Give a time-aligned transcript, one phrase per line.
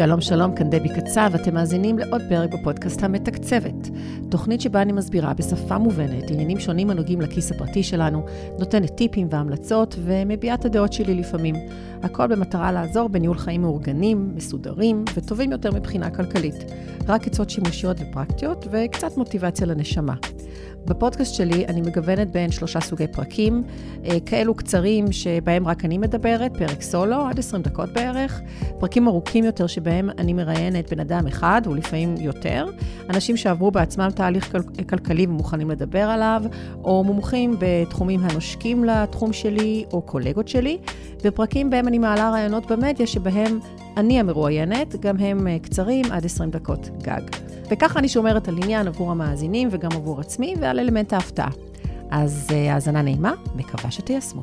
[0.00, 3.88] שלום שלום, כאן דבי קצב, אתם מאזינים לעוד פרק בפודקאסט המתקצבת.
[4.30, 8.26] תוכנית שבה אני מסבירה בשפה מובנת עניינים שונים הנוגעים לכיס הפרטי שלנו,
[8.58, 11.54] נותנת טיפים והמלצות ומביעה את הדעות שלי לפעמים.
[12.02, 16.64] הכל במטרה לעזור בניהול חיים מאורגנים, מסודרים וטובים יותר מבחינה כלכלית.
[17.08, 20.14] רק עצות שימושיות ופרקטיות וקצת מוטיבציה לנשמה.
[20.84, 23.62] בפודקאסט שלי אני מגוונת בין שלושה סוגי פרקים,
[24.04, 28.40] אה, כאלו קצרים שבהם רק אני מדברת, פרק סולו, עד 20 דקות בערך,
[28.78, 32.66] פרקים ארוכים יותר שבהם אני מראיינת בן אדם אחד, ולפעמים יותר,
[33.10, 36.42] אנשים שעברו בעצמם תהליך כל- כלכלי ומוכנים לדבר עליו,
[36.84, 40.78] או מומחים בתחומים הנושקים לתחום שלי, או קולגות שלי,
[41.24, 43.58] ופרקים בהם אני מעלה רעיונות במדיה שבהם
[43.96, 47.49] אני המרואיינת, גם הם אה, קצרים, עד 20 דקות גג.
[47.70, 51.50] וככה אני שומרת על עניין עבור המאזינים וגם עבור עצמי ועל אלמנט ההפתעה.
[52.10, 54.42] אז אה, האזנה נעימה, מקווה שתיישמו.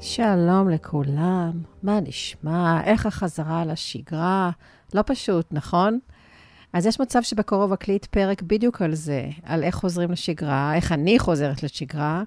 [0.00, 2.84] שלום לכולם, מה נשמע?
[2.84, 4.50] איך החזרה לשגרה?
[4.94, 5.98] לא פשוט, נכון?
[6.72, 11.18] אז יש מצב שבקרוב אקליט פרק בדיוק על זה, על איך חוזרים לשגרה, איך אני
[11.18, 12.22] חוזרת לשגרה,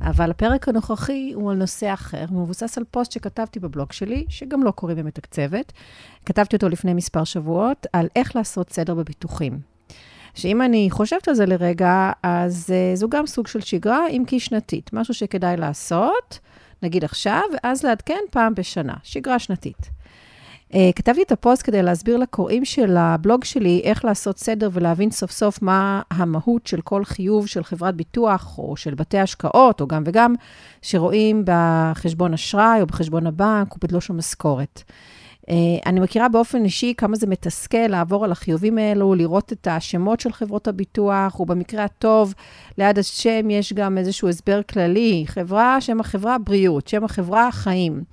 [0.00, 4.70] אבל הפרק הנוכחי הוא על נושא אחר, מבוסס על פוסט שכתבתי בבלוג שלי, שגם לו
[4.70, 5.72] קוראים המתקצבת.
[6.26, 9.58] כתבתי אותו לפני מספר שבועות, על איך לעשות סדר בביטוחים.
[10.34, 14.40] שאם אני חושבת על זה לרגע, אז אה, זו גם סוג של שגרה, אם כי
[14.40, 16.38] שנתית, משהו שכדאי לעשות,
[16.82, 19.95] נגיד עכשיו, ואז לעדכן פעם בשנה, שגרה שנתית.
[20.72, 25.30] Uh, כתבתי את הפוסט כדי להסביר לקוראים של הבלוג שלי איך לעשות סדר ולהבין סוף
[25.30, 30.02] סוף מה המהות של כל חיוב של חברת ביטוח או של בתי השקעות, או גם
[30.06, 30.34] וגם,
[30.82, 34.82] שרואים בחשבון אשראי או בחשבון הבנק או בתלוש המשכורת.
[35.46, 35.52] Uh,
[35.86, 40.32] אני מכירה באופן אישי כמה זה מתסכל לעבור על החיובים האלו, לראות את השמות של
[40.32, 42.34] חברות הביטוח, ובמקרה הטוב,
[42.78, 48.04] ליד השם יש גם איזשהו הסבר כללי, חברה, שם החברה, בריאות, שם החברה, חיים,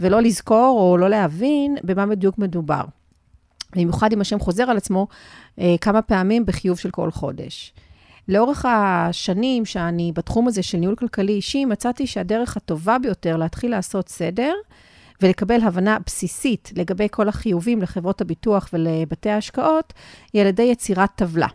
[0.00, 2.82] ולא לזכור או לא להבין במה בדיוק מדובר.
[3.76, 5.06] במיוחד אם השם חוזר על עצמו
[5.56, 7.72] uh, כמה פעמים בחיוב של כל חודש.
[8.28, 14.08] לאורך השנים שאני בתחום הזה של ניהול כלכלי אישי, מצאתי שהדרך הטובה ביותר להתחיל לעשות
[14.08, 14.52] סדר,
[15.22, 19.92] ולקבל הבנה בסיסית לגבי כל החיובים לחברות הביטוח ולבתי ההשקעות,
[20.32, 21.46] היא על ידי יצירת טבלה.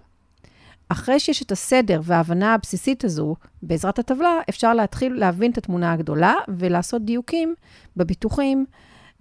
[0.90, 6.34] אחרי שיש את הסדר וההבנה הבסיסית הזו, בעזרת הטבלה, אפשר להתחיל להבין את התמונה הגדולה
[6.58, 7.56] ולעשות דיוקים
[7.98, 8.66] בביטוחים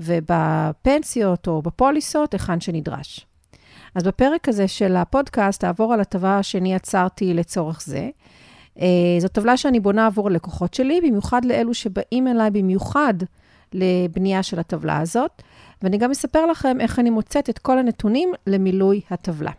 [0.01, 3.27] ובפנסיות או בפוליסות, היכן שנדרש.
[3.95, 8.11] אז בפרק הזה של הפודקאסט, אעבור על הטבלה שאני יצרתי לצורך זה.
[9.19, 13.15] זו טבלה שאני בונה עבור הלקוחות שלי, במיוחד לאלו שבאים אליי במיוחד
[13.75, 15.43] לבנייה של הטבלה הזאת,
[15.83, 19.51] ואני גם אספר לכם איך אני מוצאת את כל הנתונים למילוי הטבלה.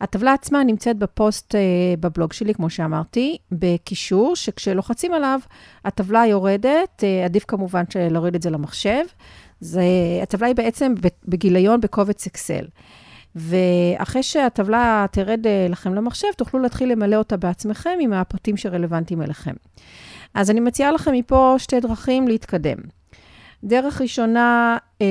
[0.00, 1.54] הטבלה עצמה נמצאת בפוסט
[2.00, 5.40] בבלוג שלי, כמו שאמרתי, בקישור, שכשלוחצים עליו,
[5.84, 9.04] הטבלה יורדת, עדיף כמובן להוריד את זה למחשב.
[9.60, 9.82] זה,
[10.22, 10.94] הטבלה היא בעצם
[11.28, 12.64] בגיליון בקובץ אקסל.
[13.36, 19.52] ואחרי שהטבלה תרד לכם למחשב, תוכלו להתחיל למלא אותה בעצמכם עם הפרטים שרלוונטיים אליכם.
[20.34, 22.76] אז אני מציעה לכם מפה שתי דרכים להתקדם.
[23.64, 25.06] דרך ראשונה, אה,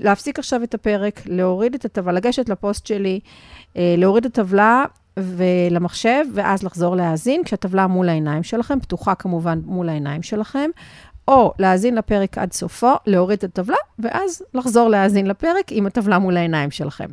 [0.00, 3.20] להפסיק עכשיו את הפרק, להוריד את הטבלה, לגשת לפוסט שלי,
[3.76, 4.84] אה, להוריד את הטבלה
[5.16, 10.70] ולמחשב, ואז לחזור להאזין, כשהטבלה מול העיניים שלכם, פתוחה כמובן מול העיניים שלכם,
[11.28, 16.36] או להאזין לפרק עד סופו, להוריד את הטבלה, ואז לחזור להאזין לפרק עם הטבלה מול
[16.36, 17.08] העיניים שלכם.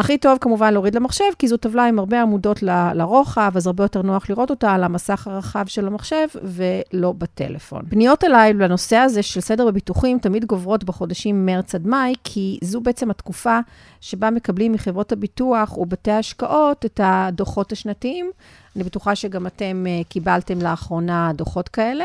[0.00, 3.84] הכי טוב כמובן להוריד למחשב, כי זו טבלה עם הרבה עמודות ל- לרוחב, אז הרבה
[3.84, 7.82] יותר נוח לראות אותה על המסך הרחב של המחשב ולא בטלפון.
[7.90, 12.80] פניות אליי לנושא הזה של סדר בביטוחים תמיד גוברות בחודשים מרץ עד מאי, כי זו
[12.80, 13.58] בעצם התקופה
[14.00, 18.30] שבה מקבלים מחברות הביטוח ובתי ההשקעות את הדוחות השנתיים.
[18.76, 22.04] אני בטוחה שגם אתם קיבלתם לאחרונה דוחות כאלה,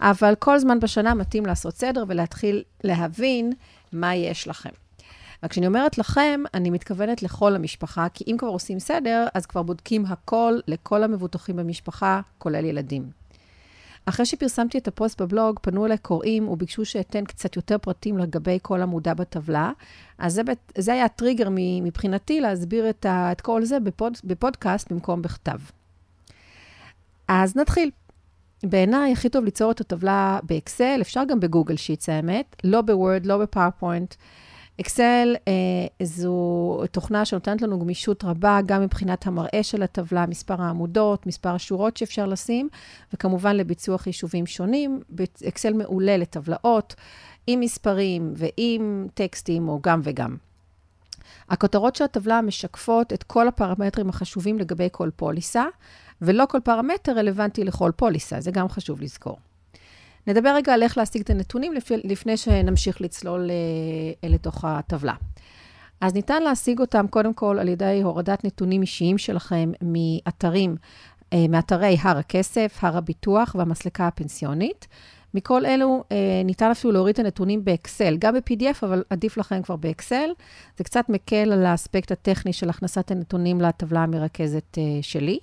[0.00, 3.52] אבל כל זמן בשנה מתאים לעשות סדר ולהתחיל להבין
[3.92, 4.87] מה יש לכם.
[5.42, 9.62] רק כשאני אומרת לכם, אני מתכוונת לכל המשפחה, כי אם כבר עושים סדר, אז כבר
[9.62, 13.10] בודקים הכל לכל המבוטחים במשפחה, כולל ילדים.
[14.08, 18.82] אחרי שפרסמתי את הפוסט בבלוג, פנו אליי קוראים וביקשו שאתן קצת יותר פרטים לגבי כל
[18.82, 19.72] עמודה בטבלה.
[20.18, 20.42] אז זה,
[20.78, 21.48] זה היה הטריגר
[21.82, 25.58] מבחינתי להסביר את, ה, את כל זה בפוד, בפודקאסט במקום בכתב.
[27.28, 27.90] אז נתחיל.
[28.62, 32.80] בעיניי הכי טוב ליצור את הטבלה ב Excel, אפשר גם ב Google Sheets האמת, לא
[32.80, 34.14] ב Word, לא ב PowerPoint.
[34.80, 35.52] Excel אה,
[36.06, 41.96] זו תוכנה שנותנת לנו גמישות רבה, גם מבחינת המראה של הטבלה, מספר העמודות, מספר השורות
[41.96, 42.68] שאפשר לשים,
[43.12, 45.00] וכמובן לביצוע חישובים שונים.
[45.48, 46.94] אקסל מעולה לטבלאות,
[47.46, 50.36] עם מספרים ועם טקסטים, או גם וגם.
[51.48, 55.64] הכותרות של הטבלה משקפות את כל הפרמטרים החשובים לגבי כל פוליסה,
[56.22, 59.38] ולא כל פרמטר רלוונטי לכל פוליסה, זה גם חשוב לזכור.
[60.28, 61.72] נדבר רגע על איך להשיג את הנתונים
[62.04, 63.50] לפני שנמשיך לצלול
[64.22, 65.14] לתוך הטבלה.
[66.00, 70.76] אז ניתן להשיג אותם קודם כל על ידי הורדת נתונים אישיים שלכם מאתרים,
[71.34, 74.86] מאתרי הר הכסף, הר הביטוח והמסלקה הפנסיונית.
[75.34, 79.76] מכל אלו אה, ניתן אפילו להוריד את הנתונים באקסל, גם ב-PDF, אבל עדיף לכם כבר
[79.76, 80.30] באקסל.
[80.78, 85.38] זה קצת מקל על האספקט הטכני של הכנסת הנתונים לטבלה המרכזת אה, שלי.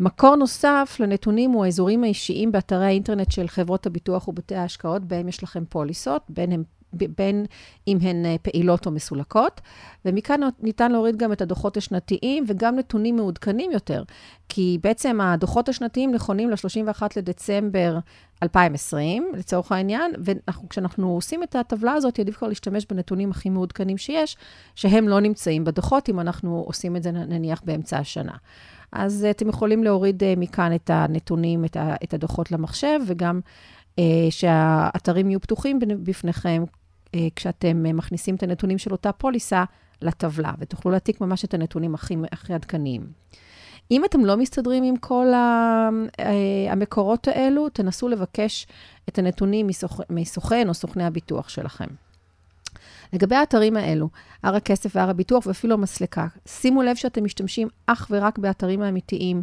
[0.00, 5.42] מקור נוסף לנתונים הוא האזורים האישיים באתרי האינטרנט של חברות הביטוח ובתי ההשקעות, בהם יש
[5.42, 6.62] לכם פוליסות, בין הם
[6.92, 7.46] בין
[7.88, 9.60] אם הן אה, פעילות או מסולקות,
[10.04, 14.02] ומכאן ניתן להוריד גם את הדוחות השנתיים וגם נתונים מעודכנים יותר,
[14.48, 17.98] כי בעצם הדוחות השנתיים נכונים ל-31 לדצמבר
[18.42, 24.36] 2020, לצורך העניין, וכשאנחנו עושים את הטבלה הזאת, עדיף כבר להשתמש בנתונים הכי מעודכנים שיש,
[24.74, 28.34] שהם לא נמצאים בדוחות, אם אנחנו עושים את זה נניח באמצע השנה.
[28.92, 31.64] אז אה, אתם יכולים להוריד אה, מכאן את הנתונים,
[32.04, 33.40] את הדוחות למחשב, וגם
[34.30, 36.64] שהאתרים יהיו פתוחים בפניכם
[37.16, 39.64] אה, כשאתם אה, מכניסים את הנתונים של אותה פוליסה
[40.02, 43.06] לטבלה, ותוכלו להעתיק ממש את הנתונים הכי, הכי עדכניים.
[43.90, 45.88] אם אתם לא מסתדרים עם כל אה,
[46.70, 48.66] המקורות האלו, תנסו לבקש
[49.08, 49.66] את הנתונים
[50.10, 51.86] מסוכן או סוכני הביטוח שלכם.
[53.12, 54.08] לגבי האתרים האלו,
[54.42, 59.42] הר הכסף והר הביטוח ואפילו המסלקה, שימו לב שאתם משתמשים אך ורק באתרים האמיתיים,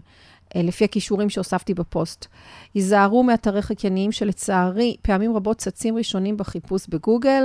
[0.56, 2.27] אה, לפי הכישורים שהוספתי בפוסט.
[2.74, 7.44] היזהרו מאתרי חקייניים שלצערי פעמים רבות צצים ראשונים בחיפוש בגוגל.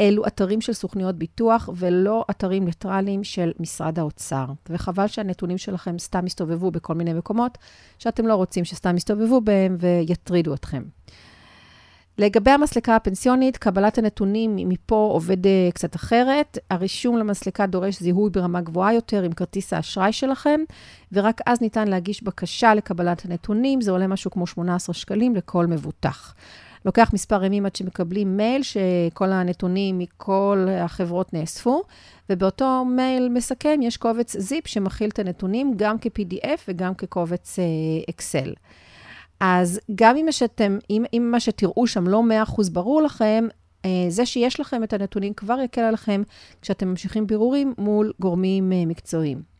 [0.00, 4.46] אלו אתרים של סוכניות ביטוח ולא אתרים ניטרליים של משרד האוצר.
[4.70, 7.58] וחבל שהנתונים שלכם סתם יסתובבו בכל מיני מקומות
[7.98, 10.82] שאתם לא רוצים שסתם יסתובבו בהם ויטרידו אתכם.
[12.18, 16.58] לגבי המסלקה הפנסיונית, קבלת הנתונים מפה עובד אה, קצת אחרת.
[16.70, 20.60] הרישום למסלקה דורש זיהוי ברמה גבוהה יותר עם כרטיס האשראי שלכם,
[21.12, 23.80] ורק אז ניתן להגיש בקשה לקבלת הנתונים.
[23.80, 26.34] זה עולה משהו כמו 18 שקלים לכל מבוטח.
[26.84, 31.82] לוקח מספר ימים עד שמקבלים מייל שכל הנתונים מכל החברות נאספו,
[32.30, 37.58] ובאותו מייל מסכם יש קובץ זיפ שמכיל את הנתונים גם כ-PDF וגם כקובץ
[38.10, 38.52] אקסל.
[38.52, 38.85] Uh,
[39.40, 43.48] אז גם אם, שאתם, אם, אם מה שתראו שם לא 100% ברור לכם,
[43.84, 46.22] אה, זה שיש לכם את הנתונים כבר יקל עליכם
[46.62, 49.56] כשאתם ממשיכים בירורים מול גורמים אה, מקצועיים.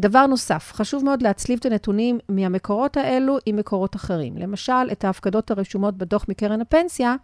[0.00, 4.38] דבר נוסף, חשוב מאוד להצליב את הנתונים מהמקורות האלו עם מקורות אחרים.
[4.38, 7.16] למשל, את ההפקדות הרשומות בדוח מקרן הפנסיה,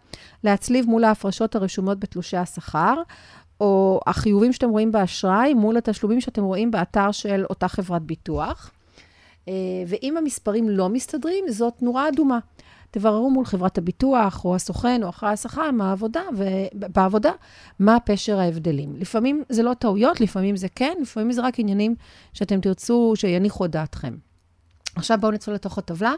[0.43, 3.01] להצליב מול ההפרשות הרשומות בתלושי השכר,
[3.61, 8.71] או החיובים שאתם רואים באשראי מול התשלומים שאתם רואים באתר של אותה חברת ביטוח.
[9.49, 9.53] אה,
[9.87, 12.39] ואם המספרים לא מסתדרים, זאת נורה אדומה.
[12.91, 17.31] תבררו מול חברת הביטוח, או הסוכן, או אחראי השכר, מהעבודה, ובעבודה,
[17.79, 18.95] מה פשר ההבדלים.
[18.97, 21.95] לפעמים זה לא טעויות, לפעמים זה כן, לפעמים זה רק עניינים
[22.33, 24.15] שאתם תרצו שיניחו את דעתכם.
[24.95, 26.13] עכשיו בואו נצא לתוך הטבלה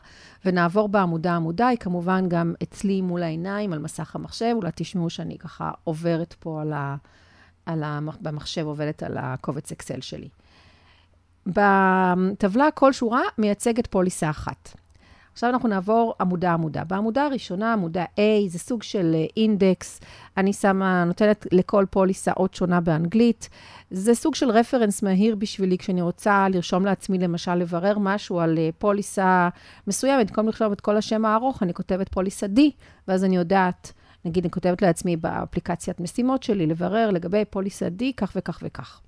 [0.45, 5.71] ונעבור בעמודה-עמודה, היא כמובן גם אצלי מול העיניים על מסך המחשב, אולי תשמעו שאני ככה
[5.83, 6.95] עוברת פה על ה...
[7.65, 7.99] על ה...
[8.21, 10.29] במחשב, עובדת על הקובץ אקסל שלי.
[11.47, 14.81] בטבלה כל שורה מייצגת פוליסה אחת.
[15.33, 16.83] עכשיו אנחנו נעבור עמודה-עמודה.
[16.83, 19.99] בעמודה הראשונה, עמודה A, זה סוג של אינדקס.
[20.37, 23.49] אני שמה, נותנת לכל פוליסה אות שונה באנגלית.
[23.91, 28.69] זה סוג של רפרנס מהיר בשבילי כשאני רוצה לרשום לעצמי, למשל, לברר משהו על אה,
[28.77, 29.49] פוליסה
[29.87, 30.27] מסוימת.
[30.27, 32.59] במקום לכתוב את כל השם הארוך, אני כותבת פוליסה D,
[33.07, 33.93] ואז אני יודעת,
[34.25, 39.01] נגיד, אני כותבת לעצמי באפליקציית משימות שלי, לברר לגבי פוליסה D, כך וכך וכך.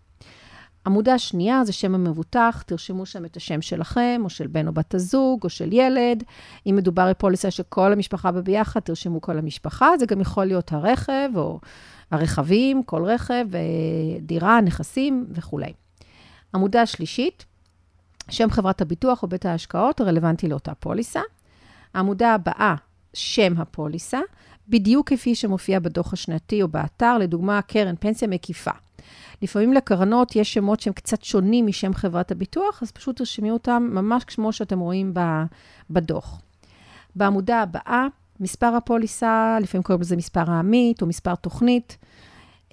[0.86, 4.94] עמודה שנייה זה שם המבוטח, תרשמו שם את השם שלכם, או של בן או בת
[4.94, 6.24] הזוג, או של ילד.
[6.70, 9.90] אם מדובר בפוליסה שכל המשפחה בביחד, תרשמו כל המשפחה.
[10.00, 11.60] זה גם יכול להיות הרכב, או
[12.12, 13.46] הרכבים, כל רכב,
[14.22, 15.74] דירה, נכסים וכולי.
[16.56, 17.46] עמודה שלישית,
[18.30, 21.22] שם חברת הביטוח או בית ההשקעות הרלוונטי לאותה פוליסה.
[21.94, 22.75] העמודה הבאה,
[23.13, 24.20] שם הפוליסה,
[24.70, 28.72] בדיוק כפי שמופיע בדוח השנתי או באתר, לדוגמה, קרן פנסיה מקיפה.
[29.42, 34.24] לפעמים לקרנות יש שמות שהם קצת שונים משם חברת הביטוח, אז פשוט תרשמי אותם ממש
[34.24, 35.13] כמו שאתם רואים
[35.90, 36.42] בדוח.
[37.16, 38.08] בעמודה הבאה,
[38.40, 41.98] מספר הפוליסה, לפעמים קוראים לזה מספר העמית או מספר תוכנית.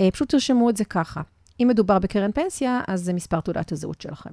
[0.00, 1.20] אה, פשוט תרשמו את זה ככה.
[1.62, 4.30] אם מדובר בקרן פנסיה, אז זה מספר תעודת הזהות שלכם.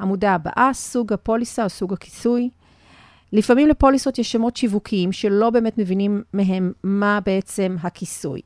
[0.00, 2.50] עמודה הבאה, סוג הפוליסה או סוג הכיסוי.
[3.34, 8.40] לפעמים לפוליסות יש שמות שיווקיים שלא באמת מבינים מהם מה בעצם הכיסוי.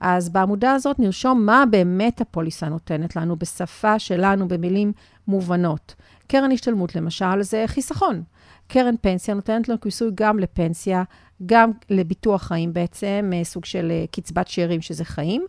[0.00, 4.92] אז בעמודה הזאת נרשום מה באמת הפוליסה נותנת לנו בשפה שלנו, במילים
[5.28, 5.94] מובנות.
[6.26, 8.22] קרן השתלמות, למשל, זה חיסכון.
[8.68, 11.02] קרן פנסיה נותנת לנו כיסוי גם לפנסיה,
[11.46, 15.46] גם לביטוח חיים בעצם, סוג של אה, קצבת שאירים שזה חיים,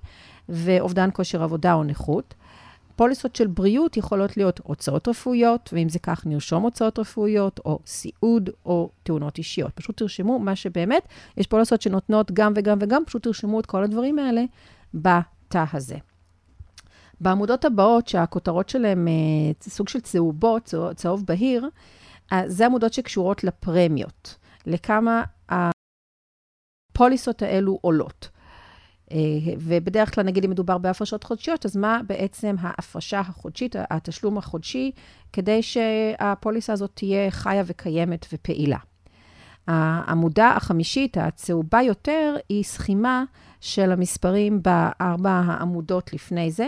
[0.49, 2.33] ואובדן כושר עבודה או נכות.
[2.95, 8.49] פוליסות של בריאות יכולות להיות הוצאות רפואיות, ואם זה כך, נרשום הוצאות רפואיות, או סיעוד,
[8.65, 9.71] או תאונות אישיות.
[9.75, 11.07] פשוט תרשמו מה שבאמת,
[11.37, 14.43] יש פוליסות שנותנות גם וגם וגם, פשוט תרשמו את כל הדברים האלה
[14.93, 15.95] בתא הזה.
[17.21, 19.13] בעמודות הבאות, שהכותרות שלהן אה,
[19.61, 21.69] סוג של צהובות, צהוב, בהיר,
[22.33, 24.35] אה, זה עמודות שקשורות לפרמיות,
[24.65, 25.23] לכמה
[26.93, 28.29] הפוליסות האלו עולות.
[29.11, 29.17] אה,
[29.57, 34.91] ובדרך כלל, נגיד, אם מדובר בהפרשות חודשיות, אז מה בעצם ההפרשה החודשית, התשלום החודשי,
[35.33, 38.77] כדי שהפוליסה הזאת תהיה חיה וקיימת ופעילה.
[39.67, 43.23] העמודה החמישית, הצהובה יותר, היא סכימה
[43.61, 46.67] של המספרים בארבע העמודות לפני זה.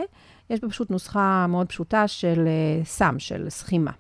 [0.50, 3.92] יש בה פשוט נוסחה מאוד פשוטה של אה, סם, של סכימה.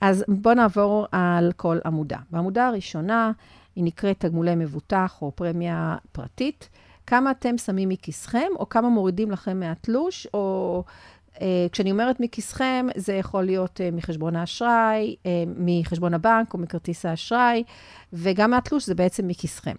[0.00, 2.18] אז בואו נעבור על כל עמודה.
[2.30, 3.32] בעמודה הראשונה,
[3.76, 6.68] היא נקראת תגמולי מבוטח או פרמיה פרטית.
[7.06, 10.84] כמה אתם שמים מכיסכם, או כמה מורידים לכם מהתלוש, או
[11.40, 17.06] אה, כשאני אומרת מכיסכם, זה יכול להיות אה, מחשבון האשראי, אה, מחשבון הבנק או מכרטיס
[17.06, 17.64] האשראי,
[18.12, 19.74] וגם מהתלוש זה בעצם מכיסכם.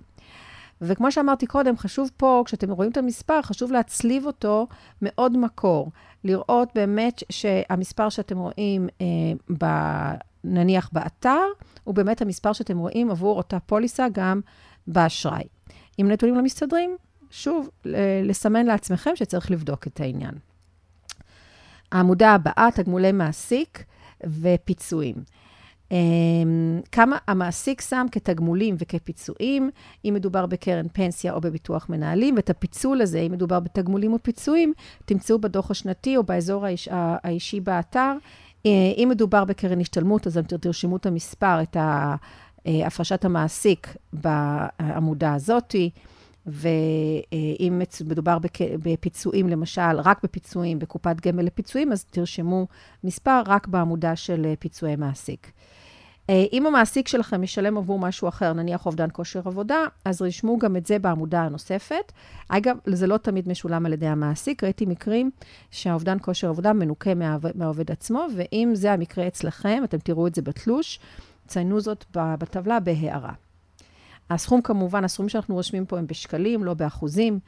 [0.81, 4.67] וכמו שאמרתי קודם, חשוב פה, כשאתם רואים את המספר, חשוב להצליב אותו
[5.01, 5.91] מעוד מקור.
[6.23, 9.05] לראות באמת שהמספר שאתם רואים, אה,
[9.59, 9.65] ב,
[10.43, 11.43] נניח באתר,
[11.83, 14.41] הוא באמת המספר שאתם רואים עבור אותה פוליסה גם
[14.87, 15.43] באשראי.
[16.01, 16.97] אם נתונים לא מסתדרים,
[17.35, 17.69] שוב,
[18.23, 20.33] לסמן לעצמכם שצריך לבדוק את העניין.
[21.91, 23.83] העמודה הבאה, תגמולי מעסיק
[24.23, 25.15] ופיצויים.
[25.91, 29.69] אמ, כמה המעסיק שם כתגמולים וכפיצויים,
[30.05, 34.73] אם מדובר בקרן פנסיה או בביטוח מנהלים, ואת הפיצול הזה, אם מדובר בתגמולים או פיצויים,
[35.05, 38.13] תמצאו בדוח השנתי או באזור האיש, האישי באתר.
[38.65, 42.15] אה, אם מדובר בקרן השתלמות, אז תרשמו את המספר, את אה,
[42.87, 45.89] הפרשת המעסיק בעמודה הזאתי.
[46.47, 48.37] ואם מדובר
[48.83, 52.67] בפיצויים, למשל, רק בפיצויים, בקופת גמל לפיצויים, אז תרשמו
[53.03, 55.51] מספר רק בעמודה של פיצויי מעסיק.
[56.29, 60.75] אה, אם המעסיק שלכם משלם עבור משהו אחר, נניח אובדן כושר עבודה, אז רשמו גם
[60.75, 62.11] את זה בעמודה הנוספת.
[62.49, 64.63] אגב, זה לא תמיד משולם על ידי המעסיק.
[64.63, 65.31] ראיתי מקרים
[65.71, 67.09] שהאובדן כושר עבודה מנוכה
[67.55, 70.99] מהעובד עצמו, ואם זה המקרה אצלכם, אתם תראו את זה בתלוש,
[71.47, 73.33] ציינו זאת בטבלה בהערה.
[74.29, 77.39] הסכום כמובן, הסכומים שאנחנו רושמים פה הם בשקלים, לא באחוזים.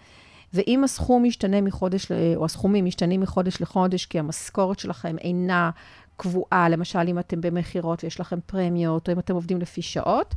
[0.53, 5.71] ואם הסכום משתנה מחודש, או הסכומים משתנים מחודש לחודש, כי המשכורת שלכם אינה
[6.17, 10.35] קבועה, למשל אם אתם במכירות ויש לכם פרמיות, או אם אתם עובדים לפי שעות,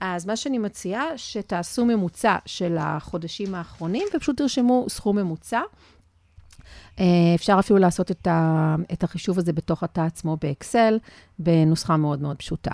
[0.00, 5.60] אז מה שאני מציעה, שתעשו ממוצע של החודשים האחרונים, ופשוט תרשמו סכום ממוצע.
[7.00, 7.04] אה,
[7.34, 10.98] אפשר אפילו לעשות את, ה, את החישוב הזה בתוך התא עצמו באקסל,
[11.38, 12.70] בנוסחה מאוד מאוד פשוטה.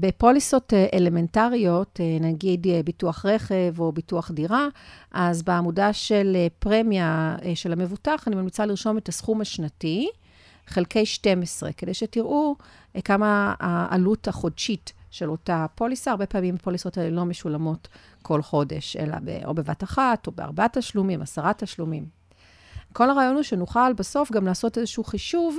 [0.00, 4.68] בפוליסות אה, אלמנטריות, אה, נגיד ביטוח רכב או ביטוח דירה,
[5.12, 10.08] אז בעמודה של פרמיה של המבוטח, אני ממליצה לרשום את הסכום השנתי,
[10.66, 12.56] חלקי 12, כדי שתראו
[12.96, 16.10] אה, כמה העלות החודשית של אותה פוליסה.
[16.10, 17.88] הרבה פעמים הפוליסות האלה לא משולמות
[18.22, 22.06] כל חודש, אלא או בבת אחת, או בארבעה תשלומים, עשרה תשלומים.
[22.92, 25.58] כל הרעיון הוא שנוכל בסוף גם לעשות איזשהו חישוב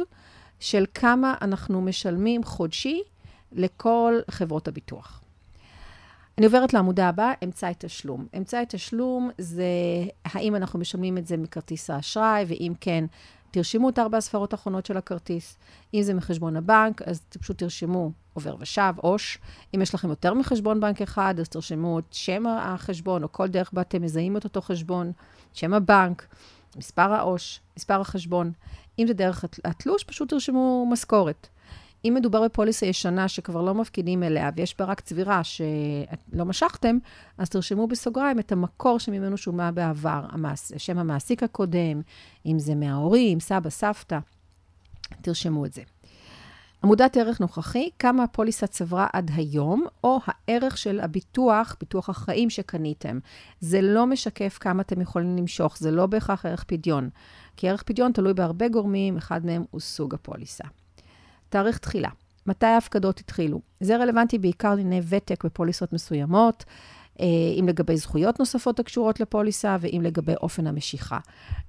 [0.59, 3.01] של כמה אנחנו משלמים חודשי
[3.51, 5.21] לכל חברות הביטוח.
[6.37, 8.27] אני עוברת לעמודה הבאה, אמצעי תשלום.
[8.37, 9.63] אמצעי תשלום זה
[10.25, 13.05] האם אנחנו משלמים את זה מכרטיס האשראי, ואם כן,
[13.51, 15.57] תרשמו את ארבע הספרות האחרונות של הכרטיס.
[15.93, 19.37] אם זה מחשבון הבנק, אז פשוט תרשמו עובר ושב, עו"ש.
[19.75, 23.73] אם יש לכם יותר מחשבון בנק אחד, אז תרשמו את שם החשבון, או כל דרך
[23.73, 25.11] בה אתם מזהים את אותו חשבון,
[25.53, 26.27] שם הבנק,
[26.77, 28.51] מספר העו"ש, מספר החשבון.
[28.99, 31.47] אם זה דרך התלוש, פשוט תרשמו משכורת.
[32.05, 36.97] אם מדובר בפוליסה ישנה שכבר לא מפקידים אליה ויש בה רק צבירה שלא משכתם,
[37.37, 42.01] אז תרשמו בסוגריים את המקור שממנו שומע בעבר, המעש, שם המעסיק הקודם,
[42.45, 44.19] אם זה מההורים, סבא, סבתא,
[45.21, 45.81] תרשמו את זה.
[46.83, 53.19] עמודת ערך נוכחי, כמה הפוליסה צברה עד היום, או הערך של הביטוח, ביטוח החיים שקניתם.
[53.59, 57.09] זה לא משקף כמה אתם יכולים למשוך, זה לא בהכרח ערך פדיון.
[57.57, 60.63] כי ערך פדיון תלוי בהרבה גורמים, אחד מהם הוא סוג הפוליסה.
[61.49, 62.09] תאריך תחילה,
[62.45, 63.61] מתי ההפקדות התחילו.
[63.79, 66.65] זה רלוונטי בעיקר לענייני ותק בפוליסות מסוימות,
[67.21, 67.25] אה,
[67.59, 71.17] אם לגבי זכויות נוספות הקשורות לפוליסה ואם לגבי אופן המשיכה.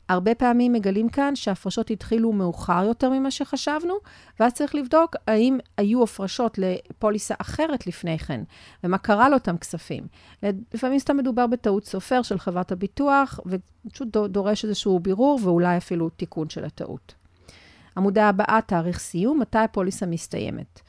[0.08, 3.94] הרבה פעמים מגלים כאן שההפרשות התחילו מאוחר יותר ממה שחשבנו,
[4.40, 8.42] ואז צריך לבדוק האם היו הפרשות לפוליסה אחרת לפני כן,
[8.84, 10.04] ומה קרה לאותם כספים.
[10.75, 16.49] לפעמים סתם מדובר בטעות סופר של חברת הביטוח, ופשוט דורש איזשהו בירור ואולי אפילו תיקון
[16.49, 17.19] של הטעות.
[17.97, 20.80] עמודה הבאה, תאריך סיום, מתי הפוליסה מסתיימת.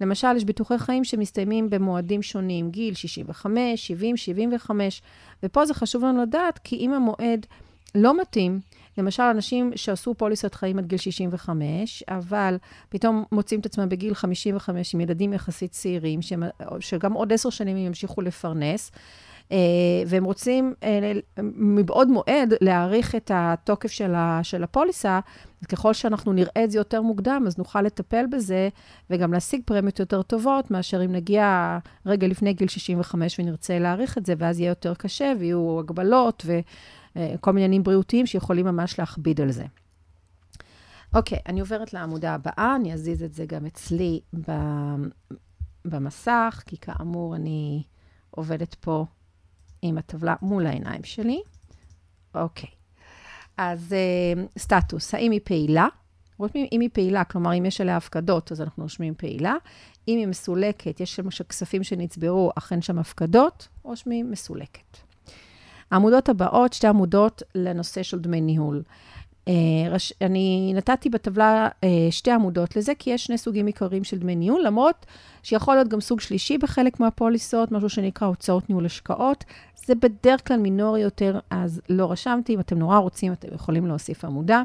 [0.00, 5.02] למשל, יש ביטוחי חיים שמסתיימים במועדים שונים, גיל 65, 70, 75,
[5.42, 7.46] ופה זה חשוב לנו לדעת, כי אם המועד
[7.94, 8.60] לא מתאים.
[8.98, 12.56] למשל, אנשים שעשו פוליסת חיים עד גיל 65, אבל
[12.88, 16.42] פתאום מוצאים את עצמם בגיל 55 עם ילדים יחסית צעירים, שהם,
[16.80, 18.90] שגם עוד עשר שנים הם ימשיכו לפרנס,
[19.52, 19.56] אה,
[20.06, 21.12] והם רוצים אה,
[21.42, 23.90] מבעוד מועד להאריך את התוקף
[24.42, 25.20] של הפוליסה,
[25.68, 28.68] ככל שאנחנו נראה את זה יותר מוקדם, אז נוכל לטפל בזה
[29.10, 34.26] וגם להשיג פרמיות יותר טובות, מאשר אם נגיע רגע לפני גיל 65 ונרצה להאריך את
[34.26, 39.50] זה, ואז יהיה יותר קשה ויהיו הגבלות וכל מיני עניינים בריאותיים שיכולים ממש להכביד על
[39.50, 39.64] זה.
[41.14, 44.20] אוקיי, אני עוברת לעמודה הבאה, אני אזיז את זה גם אצלי
[45.84, 47.82] במסך, כי כאמור, אני
[48.30, 49.06] עובדת פה
[49.82, 51.42] עם הטבלה מול העיניים שלי.
[52.34, 52.68] אוקיי.
[53.62, 55.86] אז uh, סטטוס, האם היא פעילה?
[56.38, 59.54] רושמים אם היא פעילה, כלומר, אם יש עליה הפקדות, אז אנחנו רושמים פעילה.
[60.08, 64.96] אם היא מסולקת, יש למשל כספים שנצברו, אכן שם הפקדות, רושמים מסולקת.
[65.90, 68.82] העמודות הבאות, שתי עמודות לנושא של דמי ניהול.
[69.50, 74.36] אה, אני נתתי בטבלה אה, שתי עמודות לזה, כי יש שני סוגים עיקריים של דמי
[74.36, 75.06] ניהול, למרות
[75.42, 79.44] שיכול להיות גם סוג שלישי בחלק מהפוליסות, משהו שנקרא הוצאות ניהול השקעות.
[79.86, 82.54] זה בדרך כלל מינורי יותר, אז לא רשמתי.
[82.54, 84.62] אם אתם נורא רוצים, אתם יכולים להוסיף עמודה.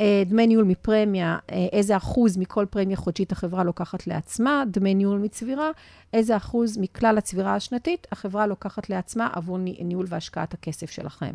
[0.00, 5.18] אה, דמי ניהול מפרמיה, אה, איזה אחוז מכל פרמיה חודשית החברה לוקחת לעצמה, דמי ניהול
[5.18, 5.70] מצבירה,
[6.12, 11.34] איזה אחוז מכלל הצבירה השנתית החברה לוקחת לעצמה עבור ניהול והשקעת הכסף שלכם.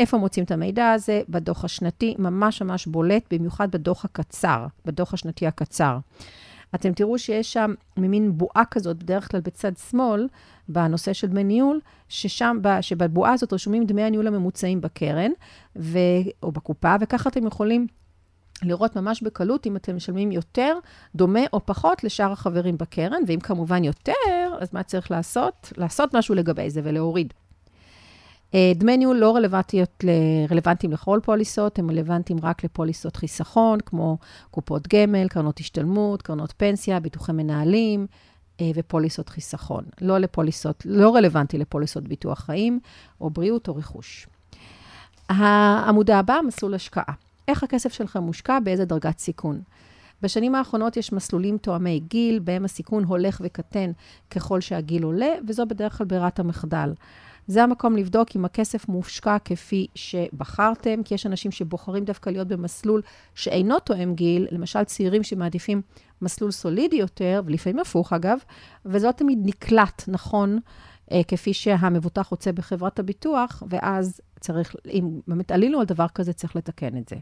[0.00, 1.22] איפה מוצאים את המידע הזה?
[1.28, 5.98] בדוח השנתי, ממש ממש בולט, במיוחד בדוח הקצר, בדוח השנתי הקצר.
[6.74, 10.28] אתם תראו שיש שם ממין בועה כזאת, בדרך כלל בצד שמאל,
[10.68, 15.30] בנושא של דמי ניהול, ששם, שבבועה הזאת רשומים דמי הניהול הממוצעים בקרן
[15.76, 15.98] ו,
[16.42, 17.86] או בקופה, וככה אתם יכולים
[18.62, 20.78] לראות ממש בקלות אם אתם משלמים יותר,
[21.14, 24.12] דומה או פחות לשאר החברים בקרן, ואם כמובן יותר,
[24.60, 25.72] אז מה צריך לעשות?
[25.76, 27.32] לעשות משהו לגבי זה ולהוריד.
[28.54, 29.36] אה, דמי ניהול לא
[30.50, 34.18] רלוונטיים לכל פוליסות, הם רלוונטיים רק לפוליסות חיסכון, כמו
[34.50, 38.06] קופות גמל, קרנות השתלמות, קרנות פנסיה, ביטוחי מנהלים
[38.60, 39.84] אה, ופוליסות חיסכון.
[40.00, 42.80] לא לפוליסות, לא רלוונטי לפוליסות ביטוח חיים,
[43.20, 44.26] או בריאות או רכוש.
[45.28, 47.14] העמודה הבאה, מסלול השקעה.
[47.48, 49.60] איך הכסף שלכם מושקע, באיזה דרגת סיכון.
[50.22, 53.90] בשנים האחרונות יש מסלולים תואמי גיל, בהם הסיכון הולך וקטן
[54.30, 56.92] ככל שהגיל עולה, וזו בדרך כלל ברירת המחדל.
[57.46, 63.02] זה המקום לבדוק אם הכסף מושקע כפי שבחרתם, כי יש אנשים שבוחרים דווקא להיות במסלול
[63.34, 65.82] שאינו תואם גיל, למשל צעירים שמעדיפים
[66.22, 68.38] מסלול סולידי יותר, ולפעמים הפוך אגב,
[68.84, 70.58] וזה לא תמיד נקלט נכון,
[71.12, 76.56] אה, כפי שהמבוטח רוצה בחברת הביטוח, ואז צריך, אם באמת עלינו על דבר כזה, צריך
[76.56, 77.16] לתקן את זה.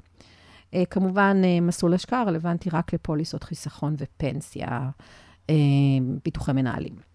[0.75, 4.91] אה, כמובן, אה, מסלול השקעה רלוונטי רק לפוליסות חיסכון ופנסיה,
[6.25, 7.10] ביטוחי מנהלים.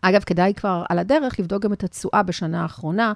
[0.00, 3.12] אגב, כדאי כבר על הדרך לבדוק גם את התשואה בשנה האחרונה.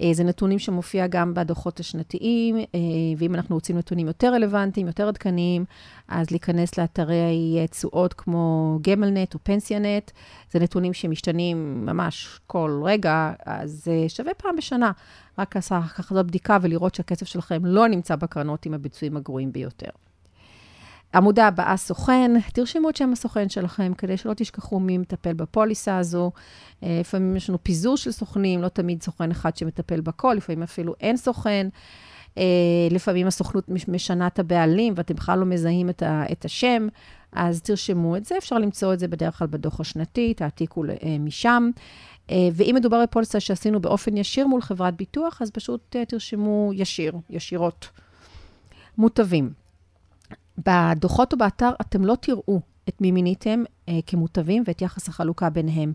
[0.00, 2.64] אה, זה נתונים שמופיע גם בדוחות השנתיים, אה,
[3.18, 5.64] ואם אנחנו רוצים נתונים יותר רלוונטיים, יותר עדכניים,
[6.08, 10.10] אז להיכנס לאתרי תשואות כמו גמלנט או פנסיונט.
[10.52, 14.92] זה נתונים שמשתנים ממש כל רגע, אז אה, שווה פעם בשנה.
[15.38, 20.03] רק ככה זאת בדיקה ולראות שהכסף שלכם לא נמצא בקרנות עם הביצועים הגרועים ביותר.
[21.14, 26.30] עמודה הבאה, סוכן, תרשמו את שם הסוכן שלכם, כדי שלא תשכחו מי מטפל בפוליסה הזו.
[26.82, 30.94] אה, לפעמים יש לנו פיזור של סוכנים, לא תמיד סוכן אחד שמטפל בכל, לפעמים אפילו
[31.00, 31.68] אין סוכן.
[32.38, 32.44] אה,
[32.90, 36.88] לפעמים הסוכנות משנה את הבעלים ואתם בכלל לא מזהים את, ה, את השם,
[37.32, 38.38] אז תרשמו את זה.
[38.38, 41.70] אפשר למצוא את זה בדרך כלל בדוח השנתי, תעתיקו אה, משם.
[42.52, 47.88] ואם מדובר בפוליסה שעשינו באופן ישיר מול חברת ביטוח, אז פשוט תרשמו ישיר, ישירות.
[48.98, 49.63] מוטבים.
[50.58, 55.92] בדוחות או באתר אתם לא תראו את מי מיניתם אה, כמוטבים ואת יחס החלוקה ביניהם.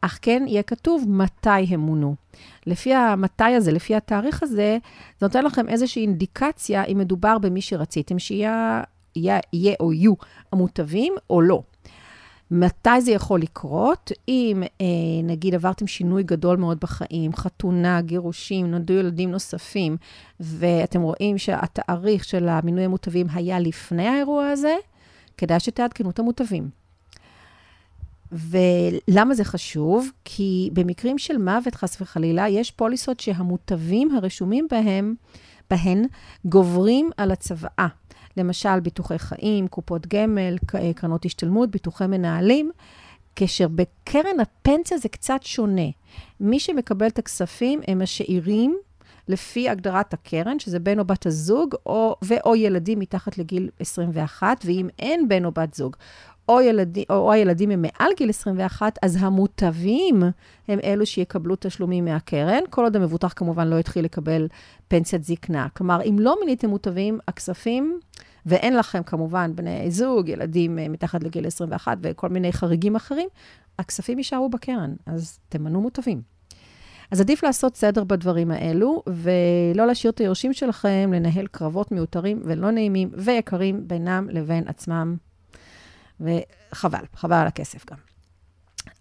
[0.00, 2.14] אך כן יהיה כתוב מתי הם מונו.
[2.66, 4.78] לפי המתי הזה, לפי התאריך הזה,
[5.20, 8.82] זה נותן לכם איזושהי אינדיקציה אם מדובר במי שרציתם שיהיה
[9.16, 10.14] יהיה או יהיו
[10.52, 11.62] המוטבים או לא.
[12.50, 14.12] מתי זה יכול לקרות?
[14.28, 14.86] אם אה,
[15.24, 19.96] נגיד עברתם שינוי גדול מאוד בחיים, חתונה, גירושים, נולדו ילדים נוספים,
[20.40, 24.74] ואתם רואים שהתאריך של המינוי המוטבים היה לפני האירוע הזה,
[25.36, 26.70] כדאי שתעדכנו את המוטבים.
[28.32, 30.08] ולמה זה חשוב?
[30.24, 35.14] כי במקרים של מוות, חס וחלילה, יש פוליסות שהמוטבים הרשומים בהם,
[35.70, 36.04] בהן
[36.44, 37.86] גוברים על הצוואה.
[38.36, 40.56] למשל ביטוחי חיים, קופות גמל,
[40.96, 42.70] קרנות השתלמות, ביטוחי מנהלים,
[43.36, 45.90] כאשר בקרן הפנסיה זה קצת שונה.
[46.40, 48.78] מי שמקבל את הכספים הם השאירים
[49.28, 54.88] לפי הגדרת הקרן, שזה בן או בת הזוג, או, ואו ילדים מתחת לגיל 21, ואם
[54.98, 55.96] אין בן או בת זוג,
[56.48, 60.22] או, ילדי, או, או הילדים הם מעל גיל 21, אז המוטבים
[60.68, 64.48] הם אלו שיקבלו תשלומים מהקרן, כל עוד המבוטח כמובן לא יתחיל לקבל
[64.88, 65.66] פנסיית זקנה.
[65.76, 68.00] כלומר, אם לא מיניתם מוטבים, הכספים,
[68.46, 73.28] ואין לכם כמובן בני זוג, ילדים אה, מתחת לגיל 21 וכל מיני חריגים אחרים,
[73.78, 76.22] הכספים יישארו בקרן, אז תמנו מוטבים.
[77.10, 82.70] אז עדיף לעשות סדר בדברים האלו, ולא להשאיר את היורשים שלכם לנהל קרבות מיותרים ולא
[82.70, 85.16] נעימים ויקרים בינם לבין עצמם.
[86.20, 88.05] וחבל, חבל על הכסף גם.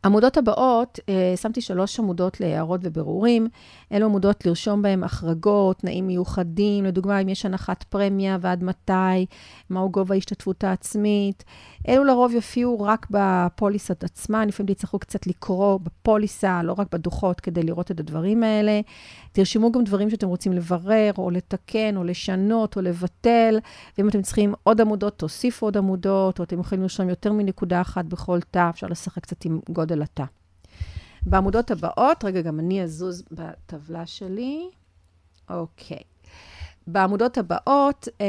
[0.06, 3.48] עמודות הבאות, אה, שמתי שלוש עמודות להערות ובירורים.
[3.92, 9.26] אלו עמודות לרשום בהן החרגות, תנאים מיוחדים, לדוגמה, אם יש הנחת פרמיה ועד מתי,
[9.70, 11.44] מהו גובה ההשתתפות העצמית.
[11.88, 17.64] אלו לרוב יופיעו רק בפוליסת עצמה, לפעמים תצטרכו קצת לקרוא בפוליסה, לא רק בדוחות, כדי
[17.64, 18.82] לראות את הדברים האלה.
[19.32, 23.60] תרשמו גם דברים שאתם רוצים לברר, או לתקן, או לשנות, או לבטל.
[23.98, 28.06] ואם אתם צריכים עוד עמודות, תוסיפו עוד עמודות, או אתם יכולים לרשום יותר מנקודה אחת
[28.06, 30.24] בכל תא, אפשר לשחק קצת עם גודל התא.
[31.26, 34.70] בעמודות הבאות, רגע, גם אני אזוז בטבלה שלי.
[35.50, 36.02] אוקיי.
[36.88, 38.26] בעמודות הבאות, אה,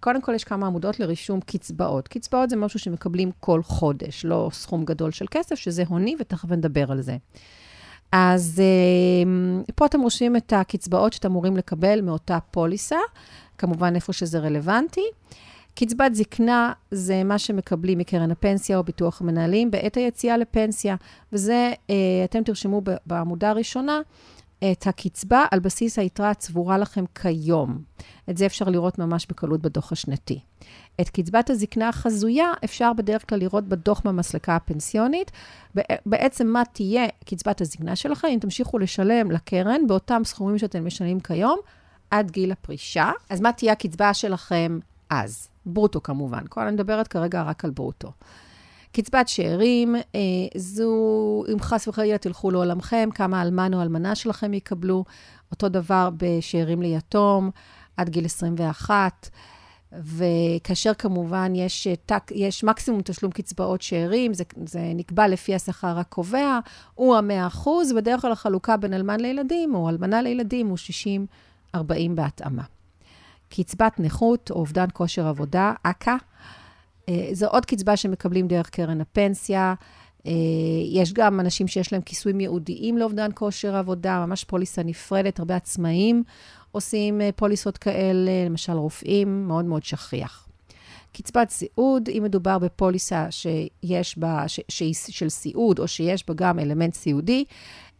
[0.00, 2.08] קודם כל יש כמה עמודות לרישום קצבאות.
[2.08, 6.92] קצבאות זה משהו שמקבלים כל חודש, לא סכום גדול של כסף, שזה הוני, ותכף נדבר
[6.92, 7.16] על זה.
[8.12, 9.30] אז אה,
[9.74, 12.98] פה אתם רושמים את הקצבאות שאתם אמורים לקבל מאותה פוליסה,
[13.58, 15.04] כמובן איפה שזה רלוונטי.
[15.76, 20.96] קצבת זקנה זה מה שמקבלים מקרן הפנסיה או ביטוח המנהלים בעת היציאה לפנסיה,
[21.32, 24.00] וזה, אה, אתם תרשמו בעמודה הראשונה,
[24.58, 27.78] את הקצבה על בסיס היתרה הצבורה לכם כיום.
[28.30, 30.40] את זה אפשר לראות ממש בקלות בדוח השנתי.
[31.00, 35.30] את קצבת הזקנה החזויה אפשר בדרך כלל לראות בדוח מהמסלקה הפנסיונית.
[36.06, 41.58] בעצם מה תהיה קצבת הזקנה שלכם אם תמשיכו לשלם לקרן באותם סכומים שאתם משלמים כיום
[42.10, 43.10] עד גיל הפרישה.
[43.30, 44.78] אז מה תהיה הקצבה שלכם
[45.10, 45.48] אז?
[45.66, 46.42] ברוטו כמובן.
[46.48, 48.12] כל אני מדברת כרגע רק על ברוטו.
[48.92, 50.20] קצבת שאירים, אה,
[50.56, 50.92] זו,
[51.52, 55.04] אם חס וחלילה תלכו לעולמכם, כמה אלמן או אלמנה שלכם יקבלו.
[55.50, 57.50] אותו דבר בשאירים ליתום,
[57.96, 59.30] עד גיל 21.
[59.92, 66.58] וכאשר כמובן יש, תק, יש מקסימום תשלום קצבאות שאירים, זה, זה נקבע לפי השכר הקובע,
[66.94, 70.78] הוא המאה אחוז, בדרך כלל החלוקה בין אלמן לילדים או אלמנה לילדים הוא
[71.76, 71.78] 60-40
[72.14, 72.62] בהתאמה.
[73.48, 76.16] קצבת נכות או אובדן כושר עבודה, אכ"א,
[77.08, 79.74] אה, זו עוד קצבה שמקבלים דרך קרן הפנסיה.
[80.26, 80.32] אה,
[80.92, 86.22] יש גם אנשים שיש להם כיסויים ייעודיים לאובדן כושר עבודה, ממש פוליסה נפרדת, הרבה עצמאים
[86.72, 90.45] עושים אה, פוליסות כאלה, למשל רופאים, מאוד מאוד שכיח.
[91.22, 96.58] קצבת סיעוד, אם מדובר בפוליסה שיש בה, ש, שהיא של סיעוד, או שיש בה גם
[96.58, 97.44] אלמנט סיעודי,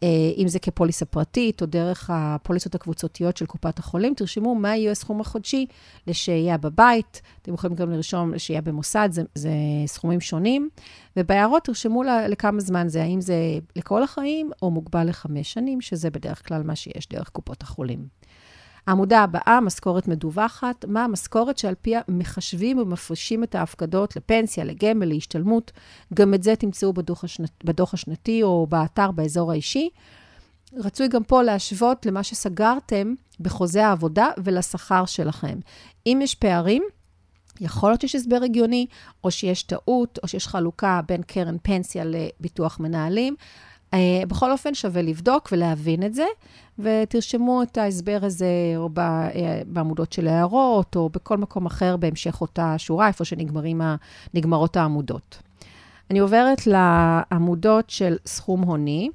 [0.03, 4.91] אה, אם זה כפוליסה פרטית או דרך הפוליסות הקבוצתיות של קופת החולים, תרשמו מה יהיה
[4.91, 5.67] הסכום החודשי
[6.07, 7.23] לשהייה בבית.
[7.43, 9.51] אתם יכולים גם לרשום לשהייה במוסד, זה, זה
[9.87, 10.69] סכומים שונים.
[11.17, 13.37] ובהערות תרשמו לכמה זמן זה, האם זה
[13.77, 18.07] לכל החיים או מוגבל לחמש שנים, שזה בדרך כלל מה שיש דרך קופות החולים.
[18.87, 25.73] העמודה הבאה, משכורת מדווחת, מה המשכורת שעל פיה מחשבים ומפרישים את ההפקדות לפנסיה, לגמל, להשתלמות.
[26.15, 29.89] גם את זה תמצאו בדוח, השנת, בדוח השנתי או באתר באזור האישי.
[30.77, 35.59] רצוי גם פה להשוות למה שסגרתם בחוזה העבודה ולשכר שלכם.
[36.07, 36.83] אם יש פערים,
[37.61, 38.87] יכול להיות שיש הסבר הגיוני,
[39.25, 43.37] או שיש טעות, או שיש חלוקה בין קרן פנסיה לביטוח מנהלים.
[43.97, 46.27] Uh, בכל אופן, שווה לבדוק ולהבין את זה,
[46.79, 49.01] ותרשמו את ההסבר הזה או uh,
[49.67, 55.39] בעמודות של הערות, או בכל מקום אחר בהמשך אותה שורה, איפה שנגמרות העמודות.
[56.11, 59.11] אני עוברת לעמודות של סכום הוני.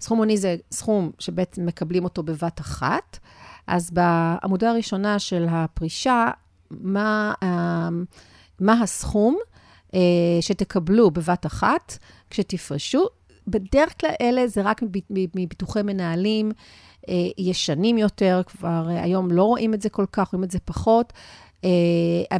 [0.00, 3.18] סכום הוני זה סכום שבעצם מקבלים אותו בבת אחת.
[3.66, 6.30] אז בעמודה הראשונה של הפרישה,
[6.70, 7.46] מה, uh,
[8.60, 9.36] מה הסכום
[10.40, 11.98] שתקבלו בבת אחת
[12.30, 13.08] כשתפרשו?
[13.46, 14.82] בדרך כלל אלה זה רק
[15.34, 16.52] מביטוחי מנהלים
[17.08, 20.58] אה, ישנים יותר, כבר אה, היום לא רואים את זה כל כך, רואים את זה
[20.64, 21.12] פחות.
[21.64, 21.70] אה,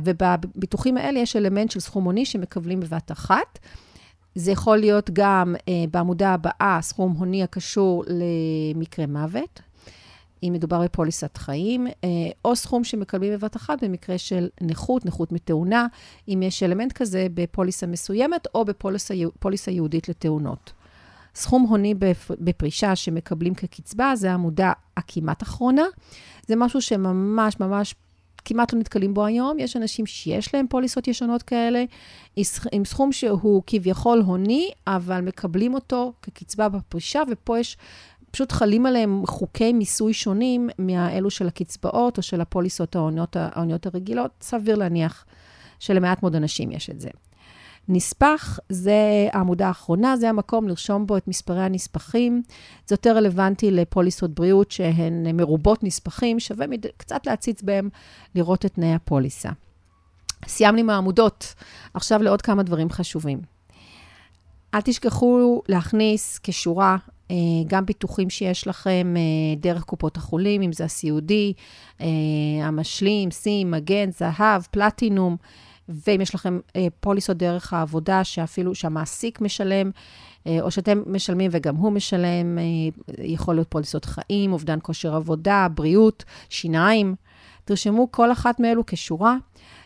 [0.05, 3.59] ובביטוחים האלה יש אלמנט של סכום הוני שמקבלים בבת אחת.
[4.35, 5.55] זה יכול להיות גם
[5.91, 9.61] בעמודה הבאה, סכום הוני הקשור למקרה מוות,
[10.43, 11.87] אם מדובר בפוליסת חיים,
[12.45, 15.87] או סכום שמקבלים בבת אחת במקרה של נכות, נכות מתאונה,
[16.29, 20.73] אם יש אלמנט כזה בפוליסה מסוימת או בפוליסה ייעודית לתאונות.
[21.35, 21.95] סכום הוני
[22.41, 25.85] בפרישה שמקבלים כקצבה, זה העמודה הכמעט אחרונה.
[26.47, 27.95] זה משהו שממש ממש
[28.45, 29.59] כמעט לא נתקלים בו היום.
[29.59, 31.85] יש אנשים שיש להם פוליסות ישנות כאלה,
[32.73, 37.77] עם סכום שהוא כביכול הוני, אבל מקבלים אותו כקצבה בפרישה, ופה יש,
[38.31, 44.31] פשוט חלים עליהם חוקי מיסוי שונים מאלו של הקצבאות או של הפוליסות ההוניות הרגילות.
[44.41, 45.25] סביר להניח
[45.79, 47.09] שלמעט מאוד אנשים יש את זה.
[47.89, 52.43] נספח זה העמודה האחרונה, זה המקום לרשום בו את מספרי הנספחים.
[52.87, 56.87] זה יותר רלוונטי לפוליסות בריאות שהן מרובות נספחים, שווה מד...
[56.97, 57.89] קצת להציץ בהם,
[58.35, 59.51] לראות את תנאי הפוליסה.
[60.47, 61.55] סיימנו עם העמודות,
[61.95, 63.41] עכשיו לעוד כמה דברים חשובים.
[64.75, 66.97] אל תשכחו להכניס כשורה
[67.31, 71.53] אה, גם ביטוחים שיש לכם אה, דרך קופות החולים, אם זה הסיעודי,
[72.01, 72.07] אה,
[72.63, 75.37] המשלים, סים, מגן, זהב, פלטינום,
[75.89, 76.59] ואם יש לכם
[77.01, 79.91] פוליסות דרך העבודה, שאפילו שהמעסיק משלם,
[80.47, 82.59] או שאתם משלמים וגם הוא משלם,
[83.19, 87.15] יכול להיות פוליסות חיים, אובדן כושר עבודה, בריאות, שיניים.
[87.65, 89.37] תרשמו כל אחת מאלו כשורה.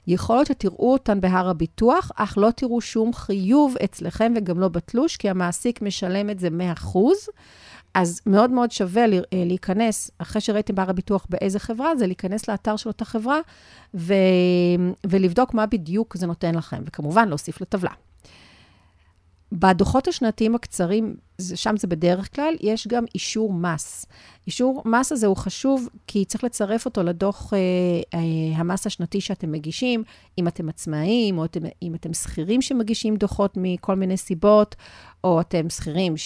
[0.06, 5.16] יכול להיות שתראו אותן בהר הביטוח, אך לא תראו שום חיוב אצלכם וגם לא בתלוש,
[5.16, 6.98] כי המעסיק משלם את זה 100%.
[7.96, 12.76] אז מאוד מאוד שווה אה, להיכנס, אחרי שראיתם בהר הביטוח באיזה חברה, זה להיכנס לאתר
[12.76, 13.40] של אותה חברה
[13.94, 14.14] ו...
[15.06, 17.90] ולבדוק מה בדיוק זה נותן לכם, וכמובן להוסיף לטבלה.
[19.52, 21.16] בדוחות השנתיים הקצרים,
[21.54, 24.06] שם זה בדרך כלל, יש גם אישור מס.
[24.46, 27.58] אישור מס הזה הוא חשוב, כי צריך לצרף אותו לדוח אה,
[28.18, 30.04] אה, המס השנתי שאתם מגישים,
[30.38, 34.76] אם אתם עצמאים, או אתם, אם אתם שכירים שמגישים דוחות מכל מיני סיבות,
[35.24, 36.16] או אתם שכירים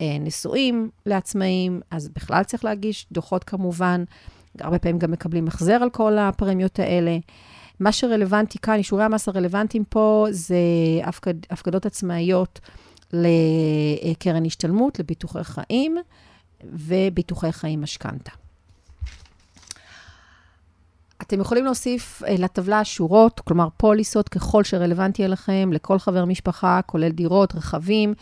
[0.00, 4.04] שנשואים לעצמאים, אז בכלל צריך להגיש דוחות כמובן.
[4.60, 7.18] הרבה פעמים גם מקבלים החזר על כל הפרמיות האלה.
[7.80, 10.56] מה שרלוונטי כאן, אישורי המס הרלוונטיים פה, זה
[11.04, 12.60] הפקד, הפקדות עצמאיות
[13.12, 15.96] לקרן השתלמות, לביטוחי חיים
[16.64, 18.30] וביטוחי חיים משכנתה.
[21.22, 27.08] אתם יכולים להוסיף אה, לטבלה שורות, כלומר פוליסות, ככל שרלוונטי אליכם, לכל חבר משפחה, כולל
[27.08, 28.14] דירות, רכבים.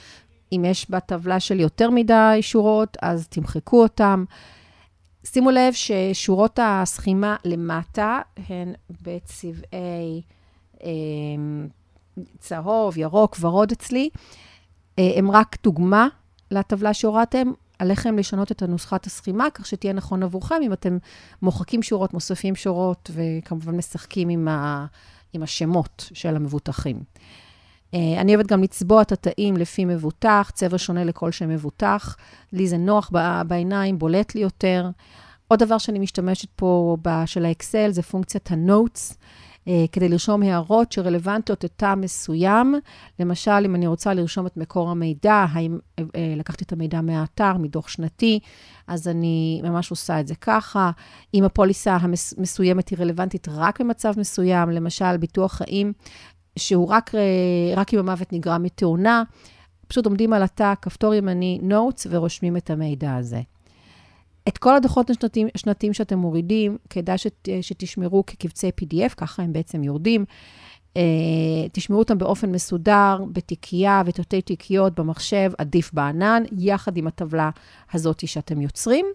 [0.52, 4.24] אם יש בטבלה של יותר מדי שורות, אז תמחקו אותם.
[5.24, 10.22] שימו לב ששורות הסכימה למטה הן בצבעי
[10.84, 10.88] אה,
[12.38, 14.10] צהוב, ירוק, ורוד אצלי.
[14.98, 16.08] אה, הם רק דוגמה
[16.50, 17.52] לטבלה שהורדתם.
[17.78, 20.98] עליכם לשנות את הנוסחת הסכימה, כך שתהיה נכון עבורכם, אם אתם
[21.42, 24.86] מוחקים שורות, מוסיפים שורות, וכמובן משחקים עם, ה,
[25.32, 27.02] עם השמות של המבוטחים.
[27.94, 32.16] אה, אני אוהבת גם לצבוע את התאים לפי מבוטח, צבע שונה לכל שם מבוטח.
[32.52, 33.10] לי זה נוח
[33.46, 34.90] בעיניים, בולט לי יותר.
[35.48, 36.96] עוד דבר שאני משתמשת פה
[37.26, 39.14] של האקסל זה פונקציית ה-Notes,
[39.68, 42.74] אה, כדי לרשום הערות שרלוונטיות לטעם מסוים.
[43.20, 46.04] למשל, אם אני רוצה לרשום את מקור המידע, האם אה,
[46.36, 48.40] לקחתי את המידע מהאתר, מדוח שנתי,
[48.86, 50.90] אז אני ממש עושה את זה ככה.
[51.34, 55.92] אם הפוליסה המסוימת היא רלוונטית רק במצב מסוים, למשל, ביטוח חיים
[56.58, 57.20] שהוא רק, אה,
[57.76, 59.22] רק אם המוות נגרם מתאונה,
[59.88, 63.40] פשוט עומדים על התא, כפתור ימני, Notes, ורושמים את המידע הזה.
[64.48, 65.10] את כל הדוחות
[65.54, 70.24] השנתיים, שאתם מורידים, כדאי שת, שתשמרו כקבצי PDF, ככה הם בעצם יורדים.
[70.94, 71.00] Uh,
[71.72, 77.50] תשמרו אותם באופן מסודר, בתיקייה ותתי תיקיות במחשב, עדיף בענן, יחד עם הטבלה
[77.92, 79.06] הזאת שאתם יוצרים.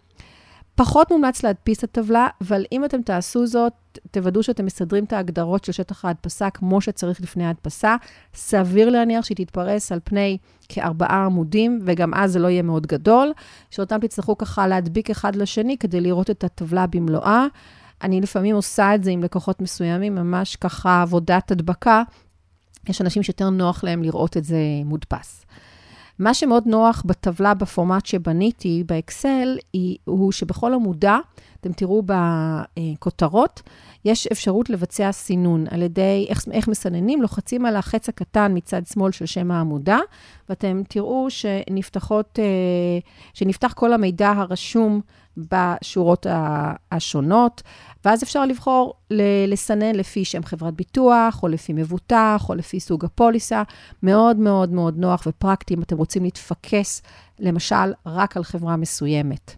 [0.75, 3.73] פחות מומלץ להדפיס את הטבלה, אבל אם אתם תעשו זאת,
[4.11, 7.95] תוודאו שאתם מסדרים את ההגדרות של שטח ההדפסה כמו שצריך לפני ההדפסה.
[8.35, 10.37] סביר להניח שהיא תתפרס על פני
[10.69, 13.31] כארבעה עמודים, וגם אז זה לא יהיה מאוד גדול,
[13.69, 17.45] שאותם תצטרכו ככה להדביק אחד לשני כדי לראות את הטבלה במלואה.
[18.03, 22.03] אני לפעמים עושה את זה עם לקוחות מסוימים, ממש ככה עבודת הדבקה.
[22.89, 25.45] יש אנשים שיותר נוח להם לראות את זה מודפס.
[26.19, 29.57] מה שמאוד נוח בטבלה בפורמט שבניתי באקסל,
[30.05, 31.19] הוא שבכל עמודה,
[31.61, 33.61] אתם תראו בכותרות,
[34.05, 39.11] יש אפשרות לבצע סינון על ידי, איך, איך מסננים, לוחצים על החץ הקטן מצד שמאל
[39.11, 39.99] של שם העמודה,
[40.49, 42.45] ואתם תראו שנפתחות, אה,
[43.33, 45.01] שנפתח כל המידע הרשום
[45.37, 46.25] בשורות
[46.91, 47.61] השונות,
[48.05, 48.93] ואז אפשר לבחור
[49.47, 53.63] לסנן לפי שם חברת ביטוח, או לפי מבוטח, או לפי סוג הפוליסה.
[54.03, 57.01] מאוד מאוד מאוד נוח ופרקטי אם אתם רוצים להתפקס,
[57.39, 59.55] למשל, רק על חברה מסוימת.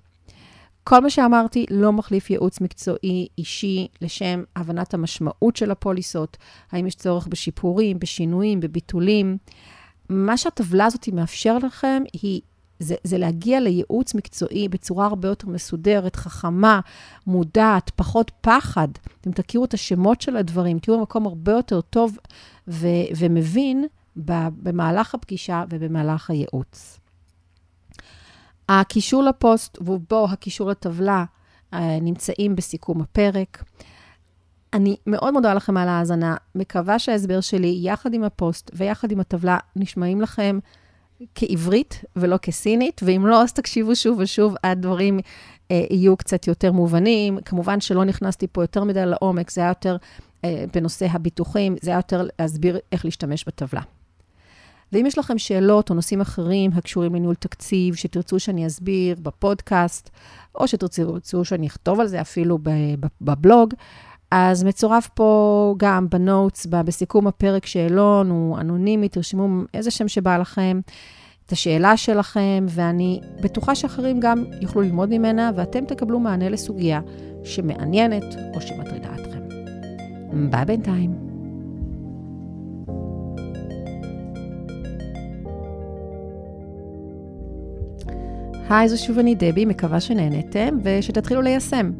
[0.83, 6.37] כל מה שאמרתי לא מחליף ייעוץ מקצועי אישי לשם הבנת המשמעות של הפוליסות,
[6.71, 9.37] האם יש צורך בשיפורים, בשינויים, בביטולים.
[10.09, 12.41] מה שהטבלה הזאת מאפשר לכם היא
[12.79, 16.79] זה, זה להגיע לייעוץ מקצועי בצורה הרבה יותר מסודרת, חכמה,
[17.27, 18.87] מודעת, פחות פחד.
[19.21, 22.17] אתם תכירו את השמות של הדברים, תהיו במקום הרבה יותר טוב
[22.67, 23.85] ו, ומבין
[24.15, 26.99] במהלך הפגישה ובמהלך הייעוץ.
[28.69, 31.25] הקישור לפוסט ובו הקישור לטבלה
[31.73, 33.63] אה, נמצאים בסיכום הפרק.
[34.73, 39.57] אני מאוד מודה לכם על ההאזנה, מקווה שההסבר שלי, יחד עם הפוסט ויחד עם הטבלה,
[39.75, 40.59] נשמעים לכם
[41.35, 45.19] כעברית ולא כסינית, ואם לא, אז תקשיבו שוב ושוב עד דברים
[45.71, 47.39] אה, יהיו קצת יותר מובנים.
[47.45, 49.97] כמובן שלא נכנסתי פה יותר מדי לעומק, זה היה יותר
[50.45, 53.81] אה, בנושא הביטוחים, זה היה יותר להסביר איך להשתמש בטבלה.
[54.91, 60.09] ואם יש לכם שאלות או נושאים אחרים הקשורים לניהול תקציב, שתרצו שאני אסביר בפודקאסט,
[60.55, 62.59] או שתרצו שאני אכתוב על זה אפילו
[63.21, 63.73] בבלוג,
[64.31, 70.79] אז מצורף פה גם בנוטס, בסיכום הפרק שאלון, הוא אנונימי, תרשמו איזה שם שבא לכם,
[71.45, 77.01] את השאלה שלכם, ואני בטוחה שאחרים גם יוכלו ללמוד ממנה, ואתם תקבלו מענה לסוגיה
[77.43, 79.39] שמעניינת או שמטרידה אתכם.
[80.49, 81.15] ביי בינתיים.
[88.69, 91.91] היי, זו שוב אני דבי, מקווה שנהנתם ושתתחילו ליישם.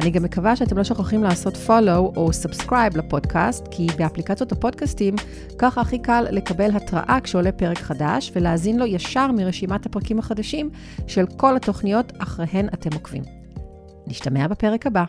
[0.00, 5.14] אני גם מקווה שאתם לא שוכחים לעשות follow או subscribe לפודקאסט, כי באפליקציות הפודקאסטים
[5.58, 10.70] ככה הכי קל לקבל התראה כשעולה פרק חדש ולהאזין לו ישר מרשימת הפרקים החדשים
[11.06, 13.22] של כל התוכניות אחריהן אתם עוקבים.
[14.06, 15.04] נשתמע בפרק הבא.